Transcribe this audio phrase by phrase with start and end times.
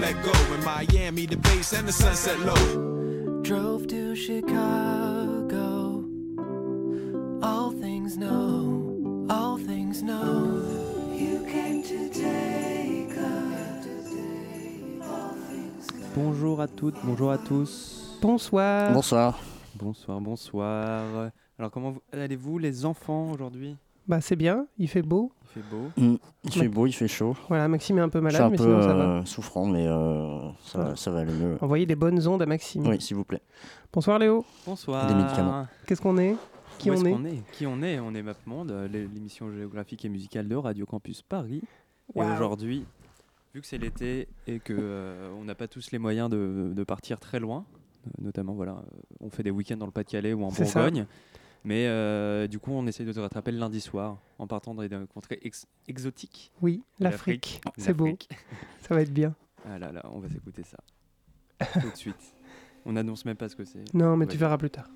[0.00, 0.32] Let go.
[0.54, 3.42] In Miami, the base and the sunset low.
[3.42, 6.04] Drove to Chicago.
[7.42, 10.62] All things know, all things know.
[11.12, 12.90] You came to take
[16.16, 18.18] Bonjour à toutes, bonjour à tous.
[18.20, 18.92] Bonsoir.
[18.92, 19.38] Bonsoir.
[19.76, 21.30] Bonsoir, bonsoir.
[21.58, 23.76] Alors comment vous- allez-vous les enfants aujourd'hui?
[24.08, 25.32] Bah c'est bien, il fait beau.
[25.44, 25.90] Il fait beau.
[25.96, 27.36] Mm, Il fait beau, il fait chaud.
[27.48, 29.02] Voilà, Maxime est un peu malade, un mais peu sinon ça va.
[29.04, 30.96] euh, souffrant, mais euh, ça, va, Ouais.
[30.96, 31.58] ça va aller mieux.
[31.60, 32.86] Envoyez des bonnes ondes à Maxime.
[32.86, 33.42] Oui, s'il vous plaît.
[33.92, 34.44] Bonsoir Léo.
[34.66, 35.06] Bonsoir.
[35.08, 35.66] Des médicaments.
[35.86, 36.36] Qu'est-ce qu'on est?
[36.78, 37.12] Qui Où on est?
[37.12, 37.42] qu'on est?
[37.52, 37.98] Qui on est?
[38.00, 41.62] On est MapMonde, euh, l'é- l'émission géographique et musicale de Radio Campus Paris.
[42.16, 42.86] Et aujourd'hui,
[43.54, 46.84] vu que c'est l'été et que euh, on n'a pas tous les moyens de, de
[46.84, 47.64] partir très loin,
[48.06, 50.90] euh, notamment voilà, euh, on fait des week-ends dans le Pas-de-Calais ou en ça.
[51.64, 54.82] Mais euh, du coup, on essaye de se rattraper le lundi soir en partant dans
[54.82, 56.52] des contrées ex- exotiques.
[56.62, 57.60] Oui, L'Afrique.
[57.76, 58.16] C'est beau,
[58.80, 59.34] ça va être bien.
[59.68, 60.78] Ah là là, on va s'écouter ça.
[61.80, 62.34] Tout de suite.
[62.86, 63.84] On n'annonce même pas ce que c'est.
[63.92, 64.88] Non, mais tu verras plus tard.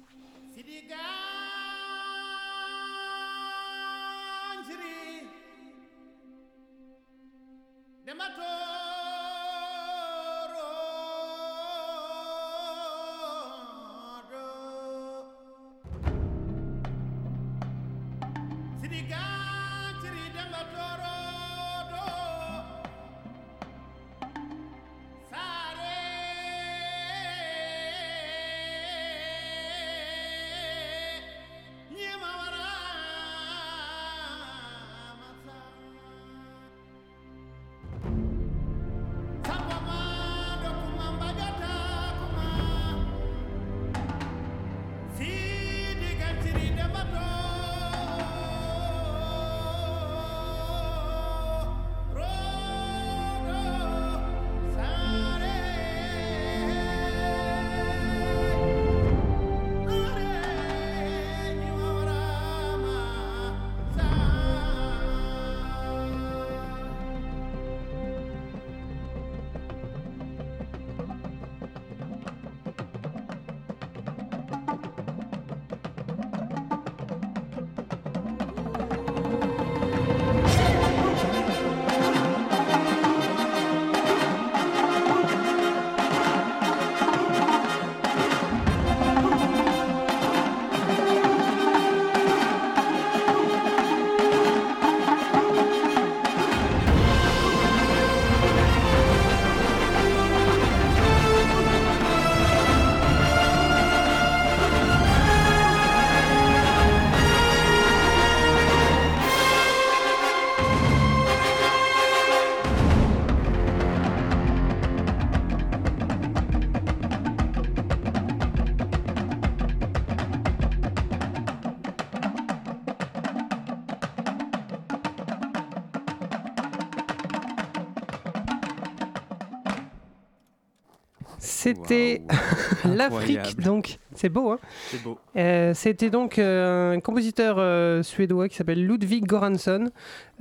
[131.44, 132.22] C'était
[132.84, 134.52] l'Afrique, donc c'est beau.
[134.52, 134.58] Hein
[134.90, 135.18] C'est beau.
[135.36, 139.90] Euh, C'était donc euh, un compositeur euh, suédois qui s'appelle Ludwig Göransson,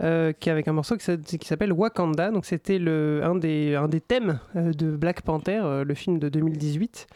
[0.01, 2.31] euh, qui avec un morceau qui s'a- qui s'appelle Wakanda.
[2.31, 7.07] Donc c'était un des un des thèmes de Black Panther, le film de 2018.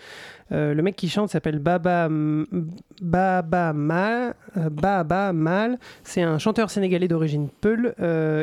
[0.54, 2.08] Euh, le mec qui chante s'appelle Baba
[3.02, 4.36] Baba Mal.
[4.56, 5.78] Baba Mal.
[6.04, 7.94] C'est un chanteur sénégalais d'origine Peul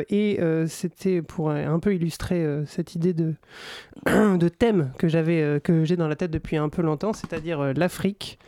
[0.09, 3.33] et c'était pour un, peu illustrer cette idée de
[4.05, 7.73] de thème que j'avais que j'ai dans la tête depuis un peu longtemps, c'est-à-dire euh,
[8.05, 8.39] l'Afrique,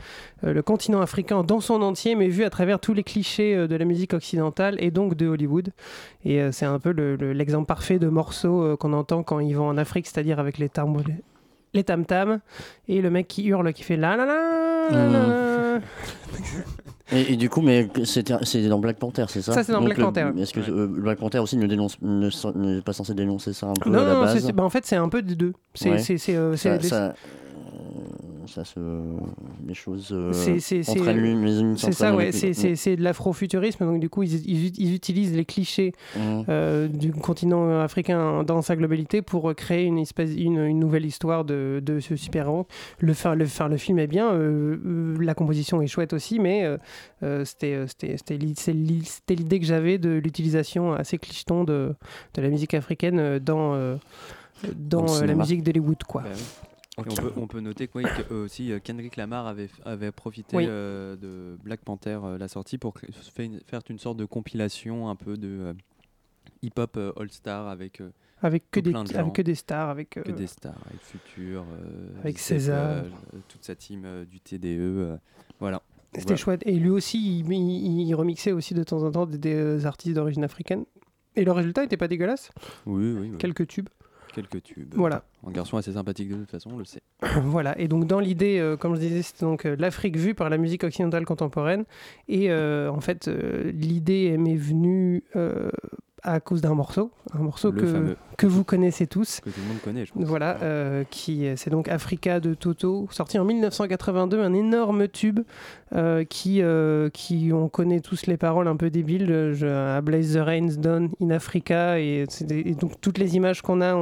[0.44, 3.68] euh, le continent africain dans son entier, mais vu à travers tous les clichés euh,
[3.68, 5.70] de la musique occidentale et donc de Hollywood.
[6.26, 9.54] Et euh, c'est un peu le- le- l'exemple parfait de morceaux qu'on entend quand ils
[9.56, 10.96] vont en Afrique, c'est-à-dire avec les tam
[11.74, 12.40] les tam tam
[12.88, 14.36] et le mec qui hurle qui fait la la la
[14.92, 15.80] la la.
[17.14, 18.30] Et, et du coup, mais c'est
[18.68, 19.54] dans Black Panther, c'est ça?
[19.54, 20.30] Ça, c'est dans Donc Black le- Panther.
[20.42, 23.90] Est-ce que euh, Black Panther aussi ne dénonce, n'est pas censé dénoncer ça un peu
[23.90, 24.52] Non, à la non, base?
[24.52, 25.54] bah, en fait, c'est un peu des deux.
[25.74, 26.36] C'est Ouais.
[26.36, 27.14] euh, ça,
[28.48, 28.80] ça, euh, ça se,
[29.68, 30.60] les choses euh, C'est-
[30.90, 31.42] entraînent l'une
[31.94, 32.24] ça, ouais.
[32.24, 33.86] avec C'est de l'afrofuturisme.
[33.86, 36.46] Donc, du coup, ils, ils- ils utilisent les clichés Mhm.
[36.50, 41.46] euh, du continent africain dans sa globalité pour créer une, espèce, une, une nouvelle histoire
[41.46, 42.68] de, de ce super-héros.
[43.00, 43.46] Le, faire, le,
[43.78, 44.32] film est bien.
[44.32, 46.78] euh, euh, la composition est chouette aussi, mais euh,
[47.24, 47.86] euh, c'était euh,
[49.36, 51.94] l'idée que j'avait de l'utilisation assez clicheton de,
[52.34, 53.96] de la musique africaine euh, dans, euh,
[54.76, 56.24] dans Dans le euh, la musique d'Hollywood, quoi.
[56.24, 56.30] Bah.
[57.00, 60.58] On, peut, on peut noter quoi, que, euh, aussi euh, Kendrick Lamar avait, avait profité
[60.58, 60.66] Oui.
[60.68, 65.08] euh, de Black Panther, euh, la sortie, pour faire une, faire une sorte de compilation
[65.08, 65.76] un peu de
[66.64, 68.02] hip-hop all-star avec
[68.42, 71.66] Avec que, des, de avec que des stars, avec, que des stars, avec Future,
[72.22, 73.04] Avec César.
[73.48, 75.20] toute sa team du TDE.
[75.60, 75.82] voilà.
[76.14, 76.38] C'était Voilà.
[76.38, 76.62] chouette.
[76.66, 80.16] Et lui aussi, il, il- il remixait aussi de temps en temps des, des, artistes
[80.16, 80.86] d'origine africaine.
[81.36, 82.50] Et le résultat était pas dégueulasse.
[82.88, 83.38] Oui, oui, oui.
[83.38, 83.90] Quelques tubes.
[84.38, 84.94] Quelques tubes.
[84.96, 85.24] Voilà.
[85.48, 87.02] Un garçon assez sympathique de toute façon, on le sait.
[87.42, 87.76] voilà.
[87.80, 90.60] Et donc dans l'idée, euh, comme je disais, c'était donc euh, l'Afrique vue par la
[90.60, 91.86] musique occidentale contemporaine.
[92.28, 95.24] Et euh, en fait, l'idée m'est venue
[96.24, 98.18] à cause d'un morceau, un morceau Le que, fameux.
[98.38, 99.40] que vous connaissez tous.
[99.40, 100.24] Que tout le monde connaît, je pense.
[100.24, 105.42] Voilà, euh, qui c'est donc Africa de Toto, sorti en 1982, un énorme tube
[105.96, 110.34] euh, qui, euh, qui on connaît tous les paroles un peu débiles, je, à Blaze
[110.34, 113.94] the Rains Done in Africa et, c'est des- et donc toutes les images qu'on a,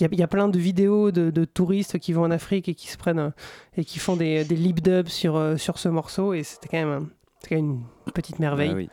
[0.00, 2.74] il y, y a plein de vidéos de, de touristes qui vont en Afrique et
[2.74, 3.32] qui se prennent
[3.76, 7.02] et qui font des, des lip dubs sur sur ce morceau et c'était quand même
[7.02, 7.06] un-
[7.40, 8.70] c'est quand même une petite merveille.
[8.72, 8.88] Ah oui.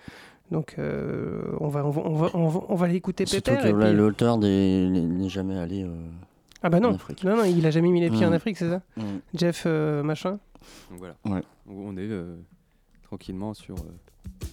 [0.52, 3.64] Donc euh, on va on va on va, on va, on va l'écouter Surtout pépère.
[3.72, 5.84] que là, puis- l'auteur n'est jamais allé.
[5.84, 5.88] euh,
[6.62, 7.24] Ah bah en non, Afrique.
[7.24, 8.34] non non, il a jamais mis les pieds en Mm.
[8.34, 9.02] Afrique, c'est ça Mm.
[9.34, 10.38] Jeff euh, machin.
[10.92, 11.16] Donc voilà.
[11.26, 11.42] Ouais.
[11.68, 12.36] On est euh,
[13.04, 13.76] tranquillement sur.
[13.76, 14.46] euh,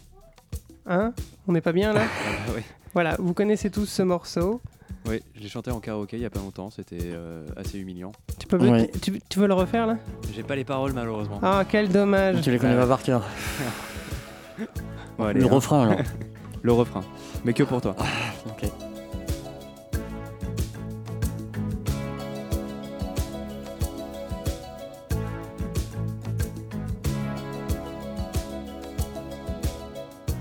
[0.87, 1.13] Hein
[1.47, 2.61] On n'est pas bien là ah bah.
[2.95, 4.61] Voilà, vous connaissez tous ce morceau.
[5.07, 8.13] Oui, je l'ai chanté en karaoké il y a pas longtemps, c'était euh, assez humiliant.
[8.39, 8.91] Tu, peux, Ouais.
[9.03, 9.99] tu, tu veux le refaire là
[10.35, 11.39] J'ai pas les paroles malheureusement.
[11.43, 12.41] Ah, quel dommage.
[12.43, 13.23] Tu les connais pas par cœur.
[15.21, 15.51] Bon, allez, Le hein.
[15.53, 15.99] refrain alors.
[16.63, 17.03] Le refrain.
[17.45, 17.95] Mais que pour toi.
[18.49, 18.71] Ok.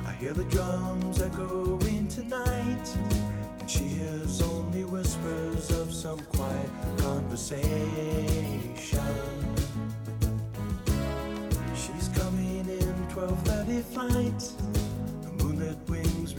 [0.08, 2.96] I hear the drums echoing tonight,
[3.60, 7.60] and she hears only whispers of some quiet conversation.
[11.76, 14.49] She's coming in 12:30 flight.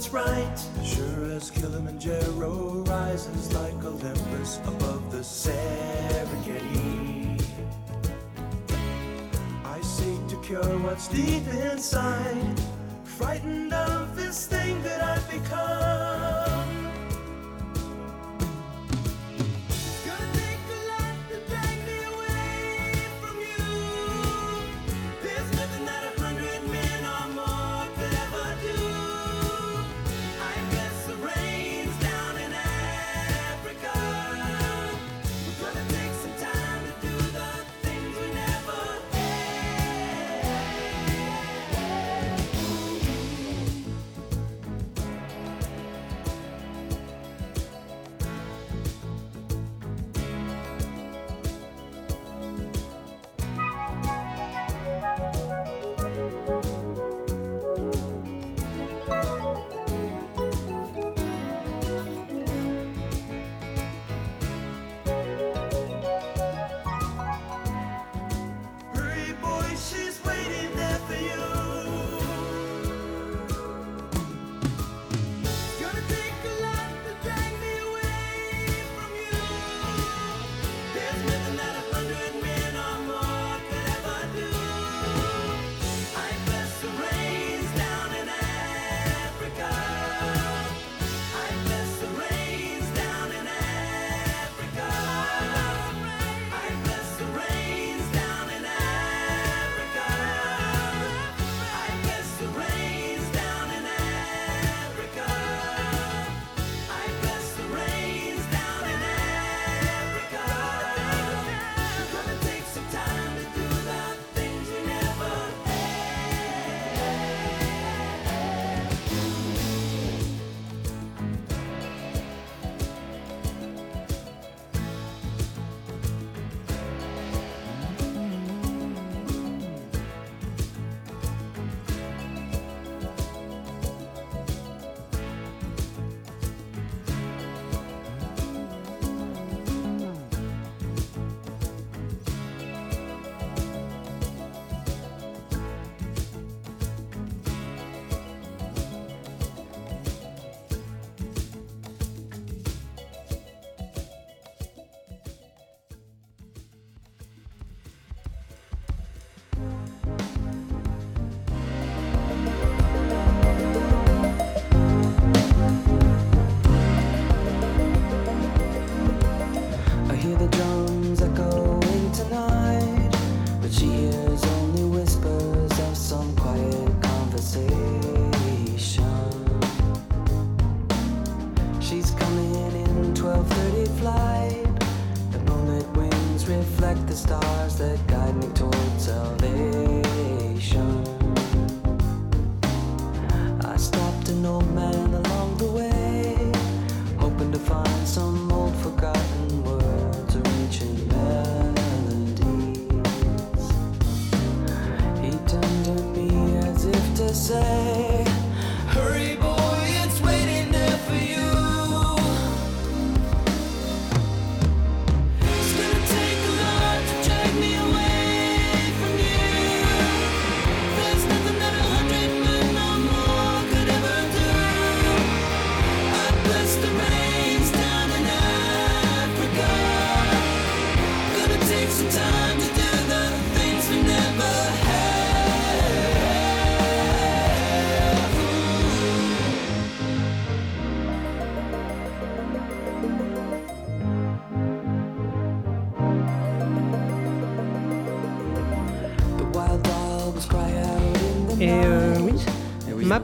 [0.00, 6.78] do what's right, sure as Kilimanjaro rises like Olympus above the Serengeti.
[9.64, 12.59] I seek to cure what's deep inside,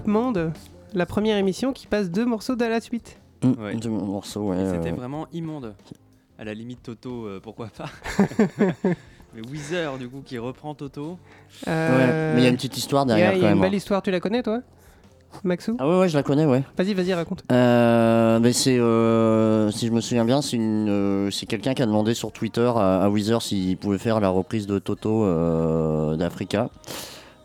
[0.07, 0.53] Monde,
[0.95, 3.19] la première émission qui passe deux morceaux de la suite.
[3.45, 3.75] Ouais.
[3.75, 4.65] Deux morceaux, ouais.
[4.73, 5.75] C'était euh, vraiment immonde.
[6.39, 7.87] À la limite, Toto, euh, pourquoi pas.
[9.35, 11.19] Mais Weezer, du coup, qui reprend Toto.
[11.67, 11.73] ouais.
[11.73, 13.51] Mais il y a une petite histoire il y a- derrière il y quand a
[13.51, 13.69] une même.
[13.69, 14.61] belle histoire, tu la connais toi
[15.45, 15.77] Maxou?
[15.79, 16.63] Ah ouais, ouais, je la connais, ouais.
[16.79, 17.45] Vas-y, vas-y, raconte.
[17.53, 21.83] Euh, mais c'est, euh, si je me souviens bien, c'est une, euh, c'est quelqu'un qui
[21.83, 26.17] a demandé sur Twitter à, à Weezer s'il pouvait faire la reprise de Toto euh,
[26.17, 26.71] d'Africa.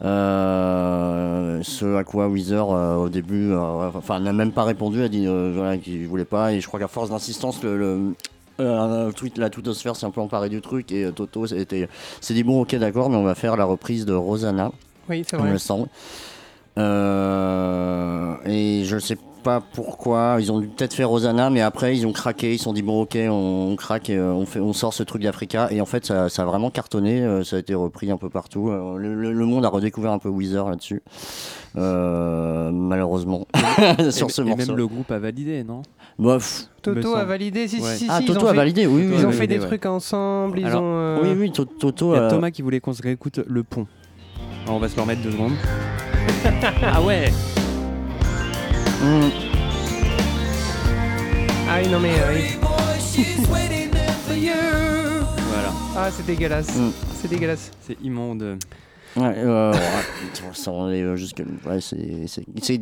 [0.03, 5.08] Euh, ce à quoi Weezer euh, au début, euh, enfin n'a même pas répondu, a
[5.10, 6.53] dit voilà, qu'il voulait pas.
[6.53, 8.13] Et je crois qu'à force d'insistance, le,
[8.60, 11.65] euh, tweet, la twittosphère s'est un peu emparée du truc et Toto s'est
[12.29, 14.72] dit bon ok d'accord, mais on va faire la reprise de Rosanna
[15.10, 15.51] Oui, c'est il vrai.
[15.51, 15.88] me semble.
[18.48, 19.22] Et je sais pas
[19.74, 22.74] pourquoi, ils ont dû peut-être fait Rosanna, mais après ils ont craqué, ils se sont
[22.74, 25.67] dit bon ok on, on craque et euh, on, fait, on sort ce truc d'Africa.
[25.71, 28.29] Et en fait ça, ça a vraiment cartonné, euh, ça a été repris un peu
[28.29, 28.69] partout.
[28.69, 31.01] Euh, le, le- le monde a redécouvert un peu Weezer là-dessus,
[31.77, 33.48] Euh, malheureusement,
[34.12, 34.67] sur ce et morceau.
[34.67, 35.81] même le groupe a validé, non?
[36.19, 36.65] Bof.
[36.81, 37.89] Toto a validé, si, Ouais.
[37.95, 39.15] si, si, Ah Toto a fait- validé, oui, oui.
[39.17, 39.65] Ils ont oui, fait des ouais.
[39.67, 40.86] trucs ensemble, ils Alors, ont.
[40.98, 42.13] euh, Oui, oui, To- Toto.
[42.13, 43.88] Il y a euh, Thomas qui voulait qu'on se réécoute le pont.
[44.65, 45.53] Alors, on va se le remettre deux secondes.
[46.83, 47.31] ah ouais
[49.01, 49.29] hmm.
[51.70, 52.12] Ah oui, non mais.
[52.20, 52.58] euh, oui.
[55.51, 56.75] Voilà, Ah, c'est dégueulasse.
[56.75, 56.91] Mm.
[57.22, 57.72] C'est dégueulasse.
[57.86, 58.58] c'est immonde.
[59.18, 59.74] Ouais, euh,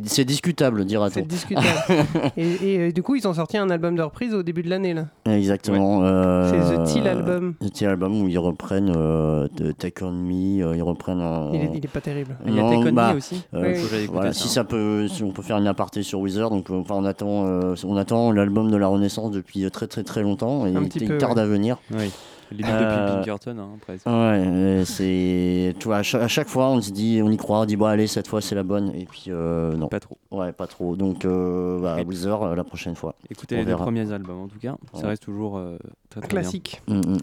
[0.06, 1.14] c'est- discutable, dira-t-on.
[1.20, 1.66] C'est discutable.
[2.36, 4.70] et, et, euh, du coup, ils ont sorti un album de reprise au début de
[4.70, 5.06] l'année là.
[5.26, 6.04] Exactement.
[6.04, 7.54] euh, C'est The Till Album.
[7.60, 11.50] The Till Album où ils reprennent euh, de Take On Me, euh, ils reprennent un.
[11.52, 12.36] Il, est, il est pas terrible.
[12.46, 13.42] Il y a Non, Take On Me bah, aussi.
[13.54, 14.50] euh, Oui, voilà, ça, si hein.
[14.52, 17.74] ça peut, si on peut faire une aparté sur Weezer, donc enfin, on attend, euh,
[17.84, 20.98] on attend l'album de la Renaissance depuis très très très longtemps et Un il, petit
[21.00, 21.42] il peu, tarde ouais.
[21.44, 21.78] à venir.
[21.92, 22.10] Oui.
[22.50, 24.06] Limite Euh, depuis Pinkerton, hein, presque.
[24.06, 27.60] Ouais, c'est, tu vois, à chaque, à chaque fois on se dit, on y croit,
[27.60, 30.18] on dit bon allez cette fois c'est la bonne et puis euh, non, Pas trop.
[30.30, 30.96] ouais pas trop.
[30.96, 33.14] Donc euh, bah, Weezer euh, la prochaine fois.
[33.30, 34.76] Écoutez On les deux premiers albums en tout cas.
[34.94, 35.78] Ça reste toujours euh,
[36.08, 36.82] très très Classique.
[36.88, 37.18] Mm, mm.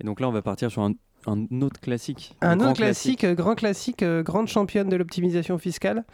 [0.00, 0.92] Et donc là, on va partir sur un,
[1.26, 2.34] un autre classique.
[2.40, 6.04] Un autre classique, euh, grand classique, euh, grande championne de l'optimisation fiscale.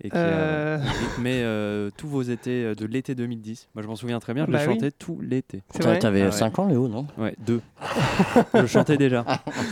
[0.00, 3.68] Et qui Euh, a rythmé euh, tous vos étés euh, de l'été 2010.
[3.74, 4.74] Moi, je m'en souviens très bien, je Bah le oui.
[4.74, 5.62] chantais tout l'été.
[5.70, 6.32] C'est T'a- vrai T'avais Ah ouais.
[6.32, 7.06] 5 ans Léo, non?
[7.16, 7.60] Ouais, deux.
[8.54, 9.24] je chantais déjà.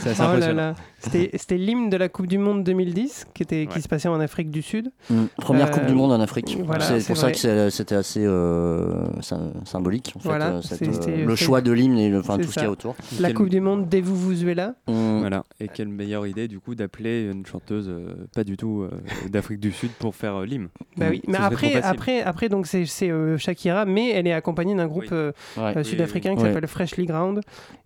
[0.02, 0.56] C'est assez Oh là impressionnant.
[0.56, 0.74] là.
[1.00, 3.80] C'était c'était l'hymne de la Coupe du Monde 2010 qui, était, qui Ouais.
[3.82, 4.92] se passait en Afrique du Sud.
[5.10, 5.24] Mm.
[5.38, 6.56] Première Euh, Coupe du Monde en Afrique.
[6.64, 10.12] voilà, c'est c'est pour ça que c'est- c'était assez euh, sy- symbolique.
[10.16, 12.42] En fait, Voilà, euh, cette, c'est- euh, c'est- le choix de l'hymne et le, tout
[12.44, 12.94] ce qu'il y a autour.
[13.20, 14.74] La Quel- Coupe du Monde dès vous vous là.
[14.86, 15.18] Mm.
[15.18, 15.44] Voilà.
[15.60, 17.90] Et quelle meilleure idée du coup d'appeler une chanteuse
[18.34, 18.86] pas du tout
[19.30, 20.68] d'Afrique du Sud pour faire euh, l'hymne.
[20.96, 24.74] Bah oui, mais après, après, après donc c'est c'est, euh, Shakira, mais elle est accompagnée
[24.74, 25.08] d'un groupe Oui.
[25.12, 25.76] euh, Ouais.
[25.76, 26.48] euh, sud-africain qui oui.
[26.48, 27.40] s'appelle Freshly Ground.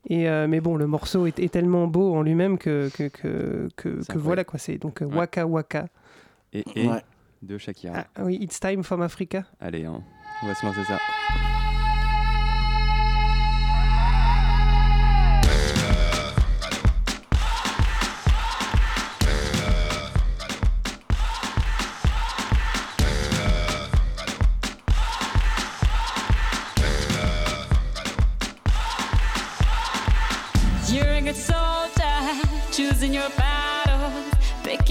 [0.08, 3.68] Et euh, mais bon, le morceau est, est tellement beau en lui-même que que, que,
[3.76, 4.58] que- voilà quoi.
[4.58, 5.16] C'est donc euh, Ouais.
[5.16, 5.86] Waka Waka.
[6.52, 7.02] Et, et Ouais.
[7.42, 8.04] de Shakira.
[8.16, 9.44] Ah oui, It's Time from Africa.
[9.60, 10.00] Allez, hein,
[10.42, 10.98] on va se lancer ça.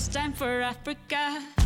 [0.00, 1.59] this time for Africa.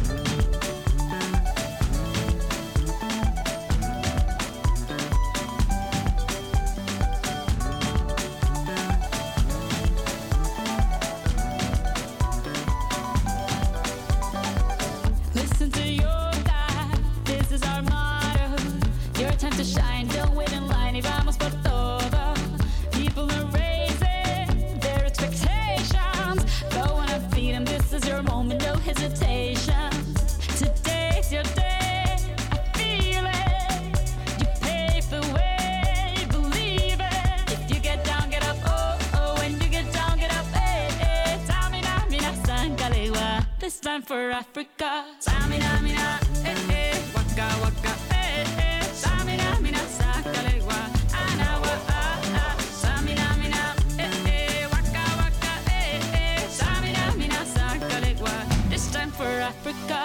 [44.04, 45.04] for Africa.
[45.20, 48.82] Samina, mina, eh, eh, waka, waka, eh, eh.
[48.92, 50.78] Samina, mina, sakalewa,
[51.12, 52.56] anawa, ah, ah.
[52.82, 56.48] Samina, mina, eh, eh, waka, waka, eh, eh.
[56.48, 58.34] Samina, mina, sakalewa.
[58.70, 60.03] This time for Africa.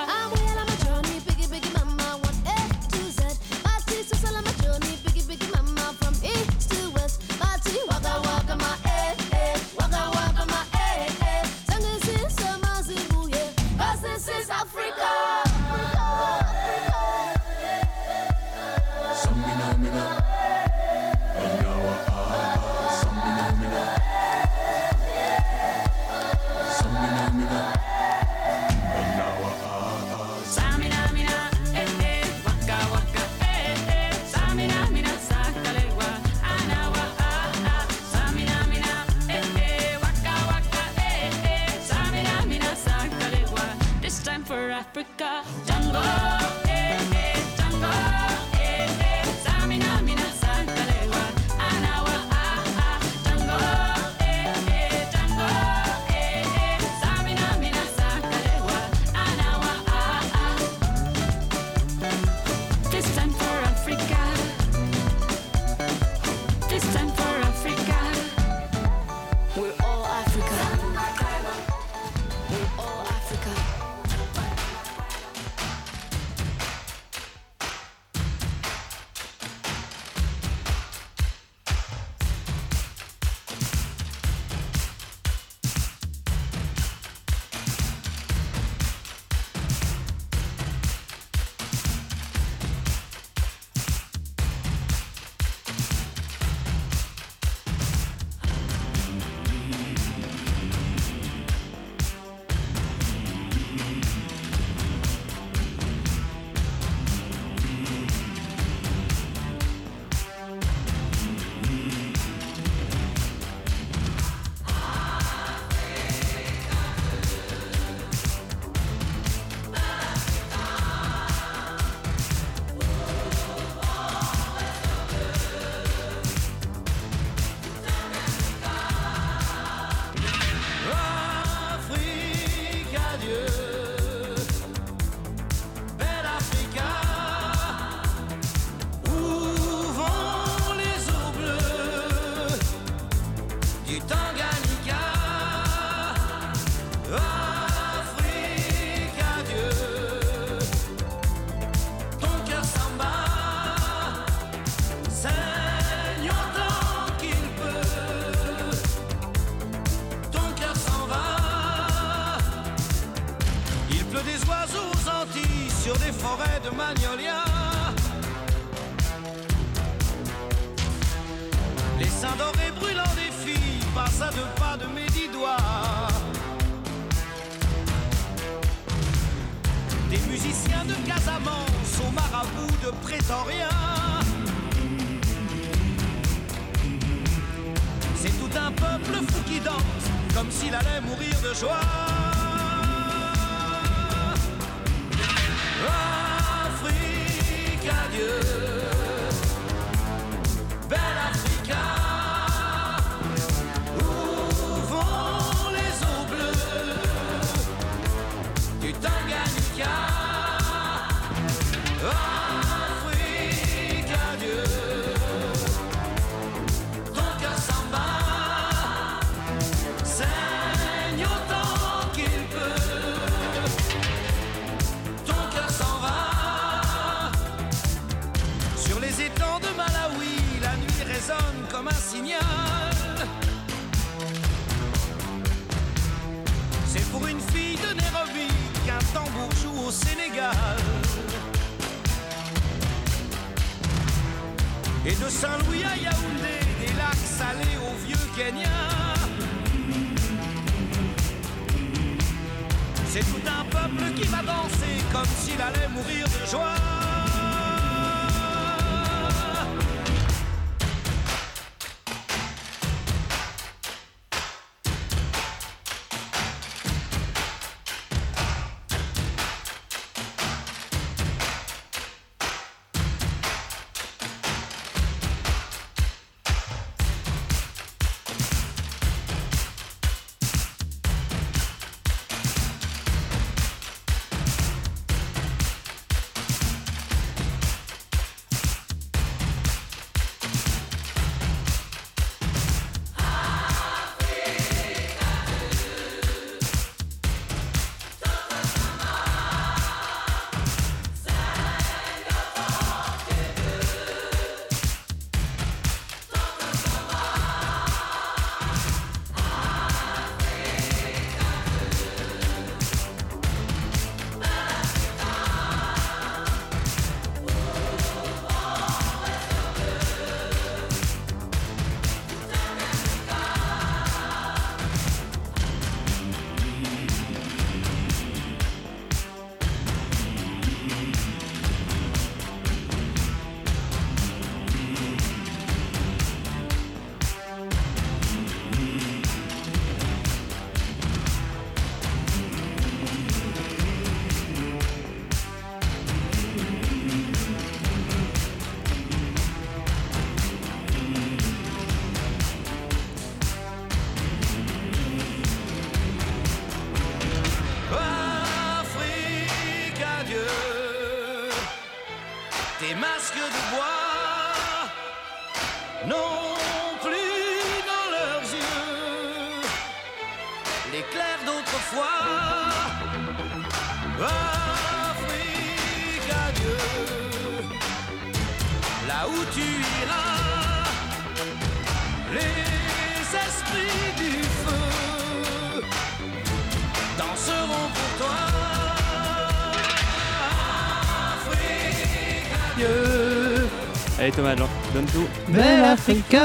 [394.40, 394.56] Thomas,
[394.94, 395.28] donne tout.
[395.50, 396.42] Belle Africa,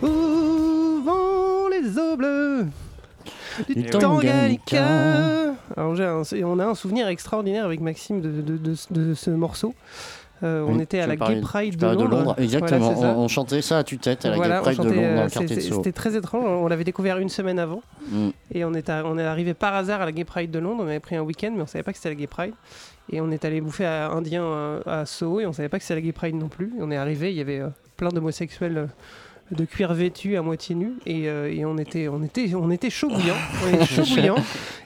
[0.00, 0.06] où
[1.04, 2.66] vont les eaux bleues
[3.68, 4.84] du Tanganyika.
[5.76, 9.14] Alors, j'ai un- et on a un souvenir extraordinaire avec Maxime de, de- de- de
[9.14, 9.74] ce morceau.
[10.42, 12.34] Euh, on Oui, était à la Gay Pride de parlais Londres.
[12.38, 14.96] Exactement, Voilà, on, on chantait ça à tue-tête à la Voilà, Gay Pride de Londres
[14.96, 15.76] dans euh, le quartier de c'était- Sceaux.
[15.76, 16.44] C'était très étrange.
[16.44, 17.82] On l'avait découvert une semaine avant.
[18.10, 18.28] Mm.
[18.52, 20.82] Et on est, à- on est arrivé par hasard à la Gay Pride de Londres.
[20.84, 22.54] On avait pris un week-end, mais on savait pas que c'était la Gay Pride.
[23.10, 24.44] Et on est allé bouffer à Indien
[24.86, 26.72] à, à Soho et on savait pas que c'était la Gay Pride non plus.
[26.78, 28.86] Et on est arrivé, il y avait euh, plein d'homosexuels euh,
[29.52, 33.08] de cuir vêtus à moitié et, euh, et on était on était on était chaud
[33.08, 33.34] bouillant
[33.64, 34.36] on était chaud bouillant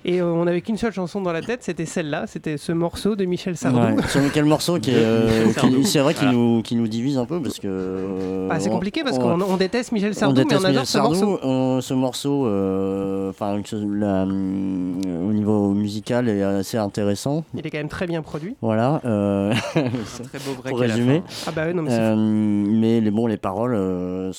[0.04, 3.14] et euh, on avait qu'une seule chanson dans la tête c'était celle-là c'était ce morceau
[3.14, 5.82] de Michel Sardou Ouais, sur quel morceau qui est, euh, Sardou.
[5.84, 6.38] c'est vrai qu'il Voilà.
[6.38, 9.20] nous, qui nous divise un peu parce que euh, Ah, c'est on- compliqué parce on-
[9.38, 11.80] qu'on on déteste Michel on Sardou mais déteste on adore Michel ce Sardou, morceau on-
[11.80, 17.44] ce morceau, enfin, au niveau musical est assez intéressant.
[17.54, 19.00] il est quand même très bien produit Voilà.
[19.04, 19.82] euh, Un
[20.24, 21.22] très beau break pour résumer.
[21.46, 24.32] ah bah ouais, non mais c'est Euh, mais les, bon, les paroles euh,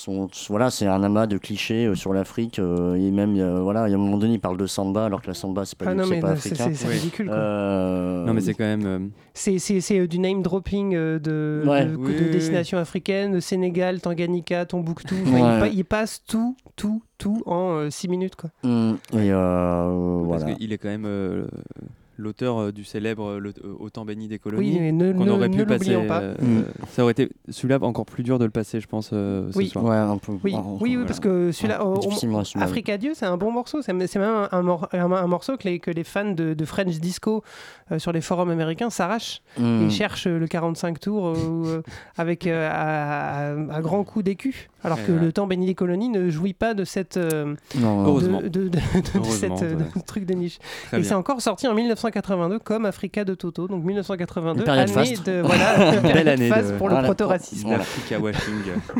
[0.50, 2.60] Voilà, c'est un amas de clichés euh, sur l'Afrique.
[2.60, 4.58] euh, et même, il y a- voilà, il y a un moment donné, il parle
[4.58, 6.34] de samba alors que la samba, c'est pas, ah du- non c'est mais pas non,
[6.34, 6.70] africain.
[6.74, 6.94] c'est- Oui.
[6.94, 7.36] ridicule quoi.
[7.36, 8.86] Euh, Non mais c'est quand même...
[8.86, 9.00] euh,
[9.34, 11.86] C'est- C'est c'est, euh, du name dropping euh, de, Ouais.
[11.86, 15.16] de, Oui, de oui, destinations africaines, de Sénégal, Tanganyika, Tombouctou.
[15.28, 15.72] Enfin, il, Ouais.
[15.74, 18.36] il passe tout, tout, tout en 6 minutes.
[18.36, 18.50] Quoi.
[18.64, 18.68] et
[19.32, 20.56] euh, Parce voilà.
[20.56, 21.46] qu'il est quand même euh,
[22.18, 24.74] l'auteur euh, du célèbre euh, le- euh, Autant béni des colonies.
[24.74, 25.94] Oui, mais ne, qu'on ne, aurait ne pu passer.
[25.96, 26.64] euh, Mm.
[26.90, 29.68] Ça aurait été celui-là encore plus dur de le passer, je pense, euh, ce Oui.
[29.70, 29.86] soir.
[29.86, 30.34] Ouais, un peu.
[30.44, 32.70] Oui, oui, parce que celui-là, oh, on- Difficilement assumable.
[32.70, 33.82] Africa Dieu, c'est un bon morceau.
[33.82, 36.66] C'est même un, un mor- un- un morceau que les, que les fans de, de
[36.66, 37.44] French Disco
[37.92, 39.84] euh, sur les forums américains s'arrachent Hum.
[39.86, 41.34] et cherchent le 45 tours
[42.18, 44.70] avec euh, à, à- à grand coup d'écu.
[44.84, 47.18] Alors que le temps béni des colonies ne jouit pas de cette.
[47.18, 48.06] euh, Non, non.
[48.08, 48.42] Heureusement.
[48.42, 48.80] de, de- de- de
[49.16, 50.02] Heureusement, cette, euh, ouais.
[50.06, 50.60] truc de niche.
[50.88, 53.68] Très et c'est encore sorti en 1982 comme Africa de Toto.
[53.68, 55.26] Donc 1982, Une période année faste.
[55.26, 57.02] de voilà, Belle année faste de- pour Voilà.
[57.02, 57.64] le proto-racisme.
[57.68, 57.78] Voilà.
[57.80, 58.54] L'Africa washing.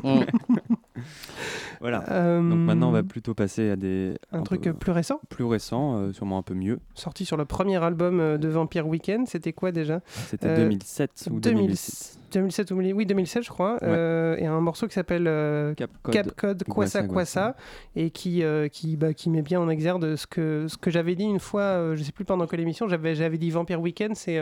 [0.04, 0.26] Hum.
[1.80, 2.04] voilà.
[2.10, 5.46] Euh, Donc maintenant, on va plutôt passer à des un, truc peu plus récent, plus
[5.46, 6.80] récents, euh, sûrement un peu mieux.
[6.96, 9.28] sorti sur le premier album de Vampire Weekend.
[9.28, 10.02] C'était quoi déjà?
[10.30, 12.17] C'était Euh, 2007 ou 2006.
[12.32, 13.78] 2007 ou 2000 oui 2007 je crois.
[13.84, 16.14] Euh, et un morceau qui s'appelle euh, Cap Code.
[16.14, 17.56] Cap Code Kwasa Kwasa
[17.96, 21.16] et qui, euh, qui, bah, qui met bien en exergue ce que, ce que j'avais
[21.16, 24.42] dit une fois, je sais plus pendant quelle émission, j'avais, j'avais dit Vampire Weekend, c'est,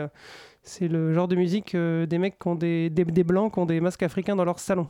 [0.62, 3.66] c'est le genre de musique des mecs qui ont des, des, des blancs qui ont
[3.66, 4.88] des masques africains dans leur salon.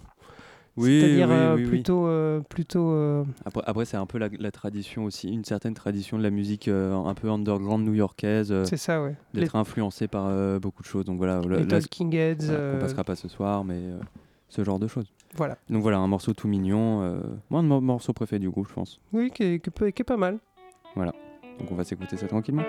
[0.77, 4.29] Oui, C'est-à-dire oui, euh, oui, plutôt, euh, plutôt euh, Après, après, c'est un peu la,
[4.39, 9.03] la tradition aussi, une certaine tradition de la musique un peu underground new-yorkaise, c'est ça
[9.03, 9.15] ouais.
[9.33, 11.05] Les, d'être influencé par beaucoup de choses.
[11.05, 13.81] Donc voilà, là, les là, Talking Heads, voilà, on passera pas ce soir, mais
[14.49, 15.07] ce genre de choses.
[15.35, 15.57] voilà.
[15.71, 17.01] Donc voilà, un morceau tout mignon.
[17.03, 19.01] euh, moi, un morceaux préférés du groupe, je pense.
[19.13, 20.39] Oui, qui est, qui est- qui est pas mal.
[21.59, 22.63] Donc on va s'écouter ça tranquillement.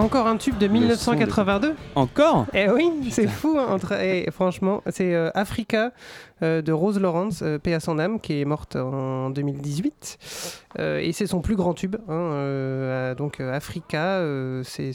[0.00, 3.56] Encore un tube de Le son de- 1982 Encore Eh oui, c'est fou.
[3.58, 3.92] hein, entre...
[3.92, 5.92] et franchement, c'est euh, Africa
[6.42, 10.18] euh, de Rose Lawrence, euh, paix à son âme, qui est morte en 2018.
[10.78, 11.96] Euh, et c'est son plus grand tube.
[12.08, 14.22] hein, donc Africa,
[14.64, 14.92] c'est-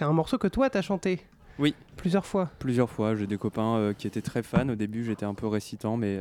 [0.00, 1.20] un morceau que toi, t'as chanté.
[1.58, 1.74] Oui.
[1.96, 2.50] Plusieurs fois.
[2.58, 3.14] Plusieurs fois.
[3.14, 4.68] J'ai des copains qui étaient très fans.
[4.68, 6.18] Au début, j'étais un peu récitant, mais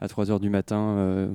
[0.00, 1.28] à 3h du matin,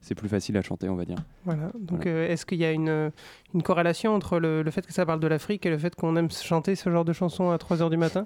[0.00, 1.18] c'est plus facile à chanter, on va dire.
[1.44, 1.70] Voilà.
[1.78, 2.10] Donc, Voilà.
[2.18, 3.12] euh, est-ce qu'il y a une,
[3.54, 6.16] une corrélation entre le, le fait que ça parle de l'Afrique et le fait qu'on
[6.16, 8.24] aime chanter ce genre de chansons à 3h du matin?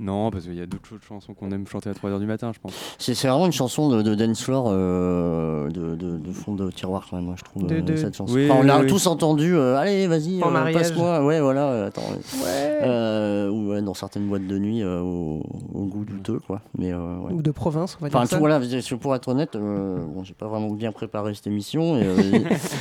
[0.00, 2.60] Non, parce qu'il y a d'autres chansons qu'on aime chanter à 3h du matin, je
[2.60, 2.72] pense.
[2.98, 6.70] C'est c'est vraiment une chanson de, de dance floor euh, de, de- de fond de
[6.70, 8.32] tiroir quand même, moi, je trouve, De- euh, de- cette chanson.
[8.32, 8.86] Oui, Enfin, on l'a oui.
[8.86, 11.24] tous entendu, euh, allez, vas-y, En euh, passe-moi.
[11.24, 12.02] Ouais, voilà, attends.
[12.02, 12.78] Ouais.
[12.82, 15.42] Euh, ou ouais, dans certaines boîtes de nuit euh, au,
[15.74, 16.60] au goût douteux, quoi.
[16.78, 17.32] Mais, euh, ouais.
[17.32, 18.36] Ou de province, on va dire Enfin, ça.
[18.36, 18.60] tout, voilà,
[19.00, 21.96] pour être honnête, euh, bon, j'ai pas vraiment bien préparé cette émission.
[21.98, 22.16] Et, euh,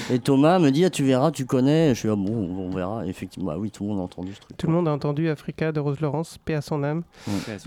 [0.10, 1.67] et- et Thomas me dit ah, Tu verras, tu connais.
[1.68, 3.06] Je suis ah, bon, on verra.
[3.06, 4.58] Et effectivement, bah oui, tout le monde a entendu ce truc.
[4.58, 7.04] Tout le monde a entendu Africa de Rose Laurence, paix à son âme.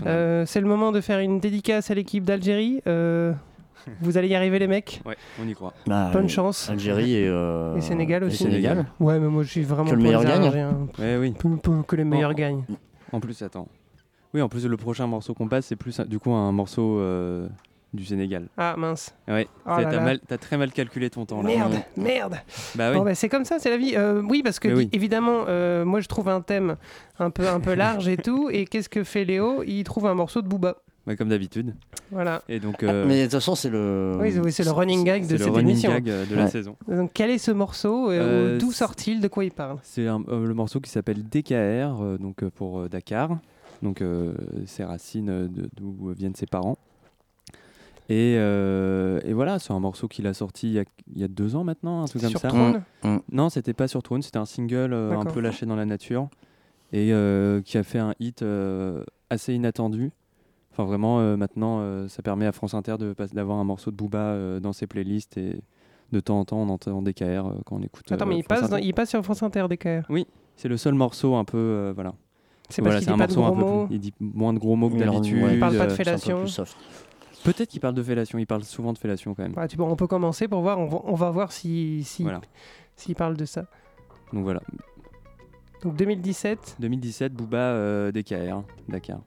[0.05, 2.81] Euh, c'est le moment de faire une dédicace à l'équipe d'Algérie.
[2.87, 3.33] Euh,
[4.01, 5.73] vous allez y arriver, les mecs Ouais, on y croit.
[5.87, 6.69] Bah, Bonne euh, chance.
[6.69, 8.37] Algérie et, euh, Et Sénégal aussi.
[8.43, 8.85] Sénégal.
[8.99, 10.87] Ouais, mais moi je suis vraiment Que le pour les meilleur gagne.
[10.99, 11.33] Ouais, oui.
[11.87, 12.63] Que les meilleurs gagnent.
[13.11, 13.67] En plus, attends.
[14.33, 16.99] Oui, en plus, le prochain morceau qu'on passe, c'est plus un- du coup un morceau
[16.99, 17.49] euh,
[17.93, 18.47] du Sénégal.
[18.57, 19.13] Ah mince.
[19.27, 19.99] Ouais, Oh t'as là.
[19.99, 21.47] mal- t'as très mal calculé ton temps là.
[21.49, 22.35] Merde, merde.
[22.75, 22.97] Bah oui.
[22.97, 23.93] Bon, bah, c'est comme ça, c'est la vie.
[23.97, 24.89] Euh, oui, parce que oui.
[24.93, 26.77] évidemment, euh, moi je trouve un thème
[27.19, 28.49] un peu, un peu large et tout.
[28.51, 29.63] Et qu'est-ce que fait Léo?
[29.65, 30.77] Il trouve un morceau de Booba.
[31.07, 31.73] Ouais, comme d'habitude.
[32.11, 32.43] Voilà.
[32.47, 34.17] Et donc, euh, Mais de toute façon, c'est le.
[34.21, 35.91] Oui, oui, c'est le running gag de cette running émission.
[35.91, 36.75] gag de la saison.
[36.87, 38.11] Donc quel est ce morceau?
[38.11, 39.19] Euh, Euh, D'où sort-il?
[39.19, 39.77] De quoi il parle?
[39.81, 41.53] C'est un- euh, le morceau qui s'appelle DKR,
[42.03, 43.31] euh, donc euh, pour euh, Dakar.
[43.81, 44.33] Donc euh,
[44.67, 46.77] ses racines euh, d'où viennent ses parents.
[48.11, 50.83] Et, euh, et voilà, c'est un morceau qu'il a sorti il y a,
[51.15, 52.49] il y a deux ans maintenant, un truc comme Sur ça.
[52.49, 52.81] Trône
[53.31, 56.27] Non, c'était pas sur Trône, c'était un single euh, un peu lâché dans la nature
[56.91, 60.11] et euh, qui a fait un hit euh, assez inattendu.
[60.73, 62.95] Enfin, vraiment, euh, maintenant, euh, ça permet à France Inter
[63.33, 65.61] d'avoir un morceau de Booba euh, dans ses playlists et
[66.11, 68.11] de temps en temps, on entend DKR euh, quand on écoute.
[68.11, 70.01] Attends, euh, mais il passe, dans- il passe sur France Inter, DKR.
[70.57, 71.57] C'est le seul morceau un peu.
[71.57, 72.13] euh, voilà.
[72.69, 73.85] C'est Voilà, parce qu'il c'est dit un pas de morceau gros un peu mots.
[73.87, 75.43] plus- Il dit moins de gros mots que d'habitude.
[75.43, 75.53] ouais.
[75.55, 76.67] Il parle pas de C'est un peu fellation.
[77.43, 78.37] Peut-être qu'il parle de fellation.
[78.39, 79.53] Il parle souvent de fellation quand même.
[79.57, 80.79] Ouais, tu vois, on peut commencer pour voir.
[80.79, 82.41] On va, on va voir s'il si, Voilà.
[82.95, 83.65] s'il parle de ça.
[84.33, 84.61] Donc voilà.
[85.83, 86.77] Donc 2017.
[86.79, 89.19] 2017, Booba euh, DKR, Dakar.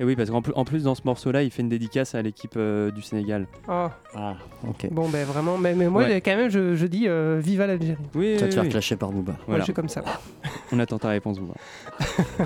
[0.00, 2.22] Et oui, parce qu'en plus, en plus, dans ce morceau-là, il fait une dédicace à
[2.22, 3.46] l'équipe euh, du Sénégal.
[3.68, 4.34] Oh, Ah,
[4.66, 4.88] ok.
[4.90, 5.58] bon, ben vraiment.
[5.58, 6.22] Mais, mais moi, Ouais.
[6.22, 7.98] quand même, je, je dis euh, viva l'Algérie.
[8.14, 8.68] Oui, Tu vas oui, te faire oui.
[8.70, 9.36] clasher par Booba.
[9.46, 10.02] Moi, je suis comme ça.
[10.72, 11.52] On attend ta réponse, Booba.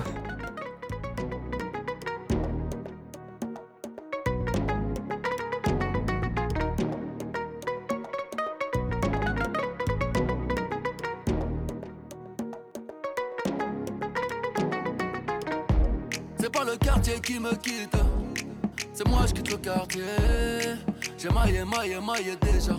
[21.17, 22.73] J'ai maillé, maillé, maillé déjà.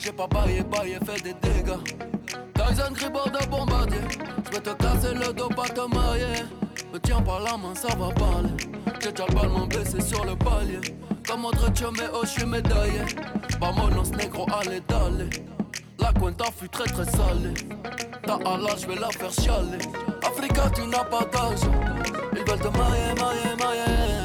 [0.00, 1.78] J'ai pas baillé, baillé, fait des dégâts.
[2.54, 4.00] Tyson Gribord de bombardier.
[4.46, 6.42] Je vais te casser le dos, pas te marier.
[6.92, 8.48] Me tiens par la main, ça va parler.
[9.00, 10.80] J'ai déjà le ballon blessé sur le palier.
[11.28, 13.02] Comme Modric, mais oh, je suis médaillé.
[13.60, 15.30] Vamonos negro, allez, d'aller.
[16.00, 17.54] La cuenta fut très très salée.
[18.26, 19.78] Ta Allah, je vais la faire chialer.
[20.26, 21.60] Africa, tu n'as pas d'âge.
[22.32, 24.21] Ils veulent te mailler, mailler, mailler.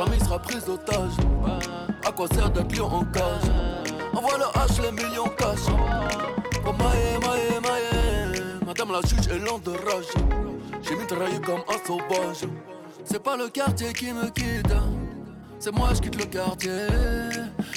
[0.00, 1.12] Famille sera prise d'otage.
[2.06, 3.50] À quoi sert d'être lion en cage?
[4.14, 5.66] Envoie le H, les millions cash.
[6.64, 8.42] Pour mailler, mailler, mailler.
[8.64, 10.06] Madame la juge est lente de rage.
[10.80, 12.48] J'ai mitraillé comme un sauvage.
[13.04, 14.72] C'est pas le quartier qui me quitte.
[15.58, 16.86] C'est moi, je quitte le quartier.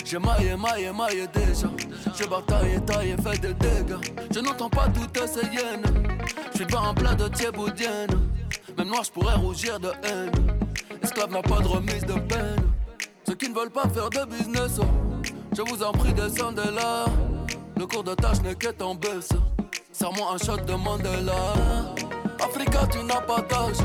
[0.05, 1.67] J'ai maillé, maillé, maillé déjà.
[2.17, 3.99] J'ai bataillé, taillé, fait des dégâts.
[4.33, 5.83] Je n'entends pas toutes ces hyènes.
[6.53, 8.17] Je suis pas un plat de thieboudienne.
[8.77, 10.31] Même noir, je pourrais rougir de haine.
[11.13, 12.71] Esclave n'a pas de remise de peine.
[13.27, 14.79] Ceux qui ne veulent pas faire de business,
[15.55, 17.05] je vous en prie, descendez là.
[17.77, 19.29] Le cours de tâche n'est qu'être en baisse.
[19.91, 21.53] Serre-moi un shot de Mandela.
[22.43, 23.77] Africa, tu n'as pas d'âge.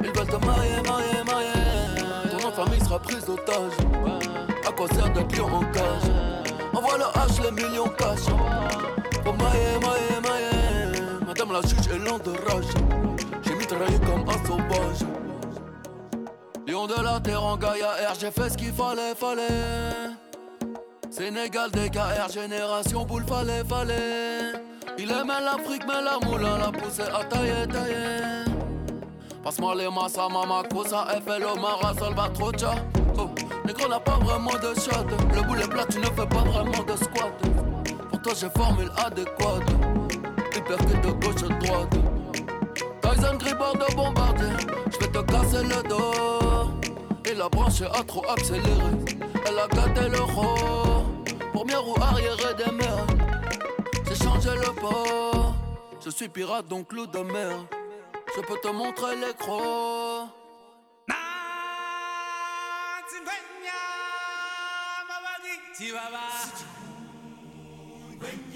[0.00, 2.30] Ils veulent te mailler, mailler, mailler.
[2.30, 3.72] Ton nom de famille sera prise d'otage.
[4.66, 6.10] À quoi sert d'être lion en cage?
[6.72, 8.24] Envoie le H, les millions cash.
[9.22, 11.00] Pour mailler, mailler, mailler.
[11.26, 12.64] Madame la juge est lente de rage.
[13.42, 15.04] J'ai mitraillé comme un sauvage.
[16.66, 20.14] Lion de la terre en Gaïa R, j'ai fait ce qu'il fallait, fallait.
[21.10, 24.52] Sénégal, DKR, génération boule, fallait, fallait.
[24.98, 28.44] Il aimait l'Afrique, mais la moulin l'a poussé à tailler, tailler.
[29.42, 32.74] Passe-moi les massas, mama, cosa, FLO, Mara, Salvatrocha.
[33.18, 33.28] Oh,
[33.66, 35.04] négro n'a pas vraiment de shot.
[35.34, 37.32] Le boulet plat, tu ne fais pas vraiment de squat.
[38.10, 39.68] Pour toi, j'ai formule adéquate.
[40.56, 41.94] Hyper que de gauche à droite.
[43.02, 44.46] Poison grip de bombardier,
[44.90, 46.53] je vais te casser le dos.
[47.26, 48.64] Et la branche a trop accéléré,
[49.46, 51.24] elle a gâté le rôle.
[51.52, 53.06] Première roue arrière des mers,
[54.06, 55.54] j'ai changé le port.
[56.04, 57.56] Je suis pirate donc loup de mer,
[58.36, 60.28] je peux te montrer les crocs.
[68.24, 68.54] From